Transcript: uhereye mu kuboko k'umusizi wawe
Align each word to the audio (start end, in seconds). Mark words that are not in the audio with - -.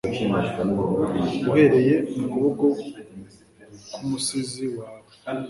uhereye 1.49 1.95
mu 2.17 2.25
kuboko 2.31 2.65
k'umusizi 3.91 4.65
wawe 4.77 5.01